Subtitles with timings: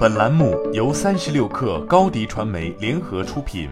[0.00, 3.68] 本栏目由三十六氪高低传媒联合出品。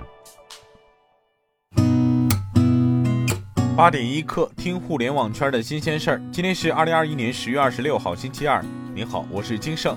[3.74, 6.22] 八点一刻，听互联网圈的新鲜事儿。
[6.30, 8.62] 今天是二零二一年十月二十六号，星期二。
[8.94, 9.96] 您好，我是金盛。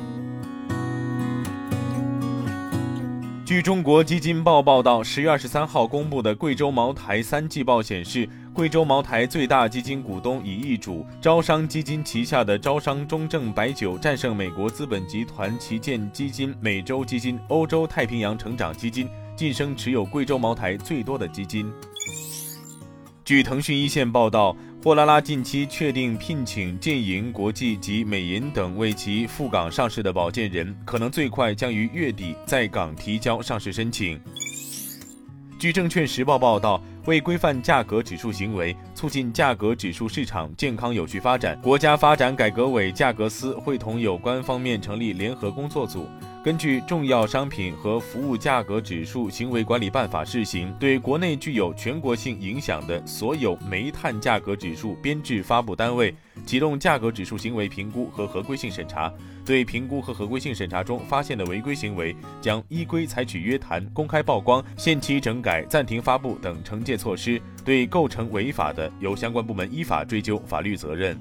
[3.51, 8.25] 据中国基金报报道，十月二十三号公布的贵州茅台三季报显示。
[8.53, 21.69] 贵州茅台最大基金股东以易主招商基金旗下的招商中证白酒战胜美国资本集团旗舰基金美洲基金、欧洲太平洋成长基金，晋升持有贵州茅台最多的基金。
[23.25, 34.19] 据腾讯一线报道，货拉拉近期确定聘请建银国际及美银等为其赴港上市的保荐人，可能最快将于月底在港提交上市申请。
[35.59, 36.81] 据证券时报报道。
[37.07, 46.07] 为规范价格指数行为，促进价格指数市场健康有序发展，国家发展改革委价格司会同有关方面成立联合工作组。
[46.43, 56.11] 根据《重要商品和服务价格指数行为管理办法（试行）》，对国内具有全国性影响的所有煤炭价格指数编制发布单位，
[56.43, 59.13] 启动价格指数行为评估和合规性审查。
[59.45, 67.39] 对评估和合规性审查中发现的违规行为，将依规采取约谈、公开曝光、限期整改、暂停发布等惩戒措施。
[67.63, 71.15] 对构成违法的，由相关部门依法追究法律责任。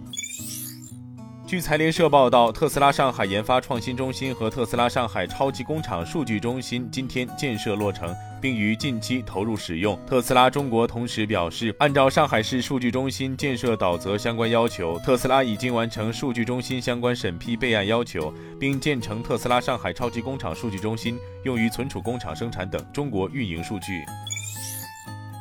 [1.51, 9.98] 据财联社报道，特斯拉上海研发创新中心和特斯拉上海超级工厂数据中心今天建设落成，并于近期投入使用。
[10.07, 24.05] 特斯拉中国同时表示，按照上海市数据中心建设导则相关要求，特斯拉已经完成数据中心相关审批备案要求，并建成特斯拉上海超级工厂数据中心，用于存储工厂生产等中国运营数据。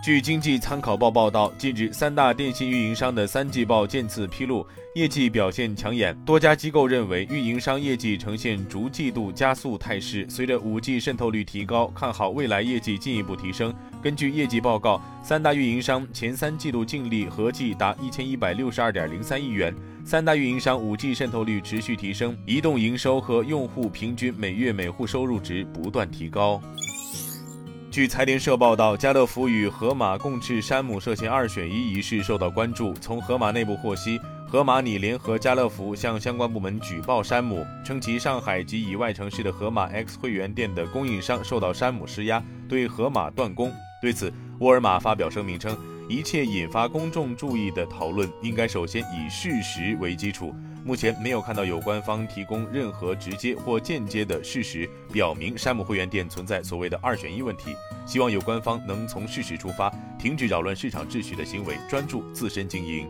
[0.09, 6.17] 据经济参考报报道，近日三大电信运营商的三季报渐次披露，业绩表现抢眼。
[6.25, 10.25] 多家机构认为，运营商业绩呈现逐季度加速态势。
[10.27, 13.71] 随着 5G 渗透率提高，看好未来业绩进一步提升。
[14.01, 19.71] 根据业绩报告，三大运营商前三季度净利合计达一千一百六十二点零三亿元。
[20.03, 26.59] 三大运营商 5G 渗透率持续提升，移动营收和用户平均每月每户收入值不断提高。
[27.91, 32.93] 据财联社报道，家乐福与盒马共治山姆涉嫌二选一一事受到关注。
[33.01, 43.71] 从盒马内部获悉，盒马拟联合家乐福向相关部门举报山姆，称其上海及以外城市的盒马 X 会员店的供应商受到山姆施压，对盒马断供。
[43.99, 45.75] 对此，沃尔玛发表声明称，
[46.07, 50.53] 一切引发公众注意的讨论应该首先以事实为基础。
[50.83, 57.75] 目前没有看到有官方提供任何直接或间接的事实，表明山姆会员店存在所谓的二选一问题。
[58.05, 63.07] 希望有官方能从事实出发，停止扰乱市场秩序的行为，专注自身经营。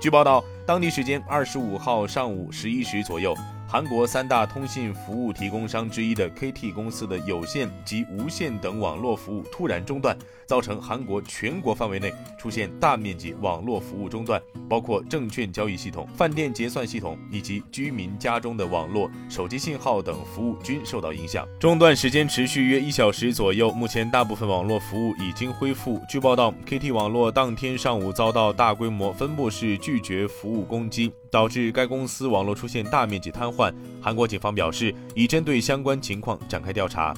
[0.00, 3.34] 据报道，当地时间二十五号上午十一时左右。
[3.74, 21.44] 韩国三大通信服务提供商之一的 KT 公司的有线及无线等网络服务突然中断，造成韩国全国范围内出现大面积网络服务中断，包括证券交易系统、饭店结算系统以及居民家中的网络、手机信号等服务均受到影响。
[21.58, 26.00] 中断时间持续约一小时左右，目前大部分网络服务已经恢复。
[26.08, 31.12] 据报道，KT 网络当天上午遭到大规模分布式拒绝服务攻击。
[31.34, 33.74] 导致该公司网络出现大面积瘫痪。
[34.00, 37.12] 韩国警方表示，已针对相关情况展开调查。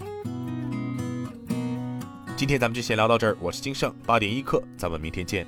[2.35, 5.47] 今天咱们就先聊到这儿，我是金盛，八点一刻，咱们明天见。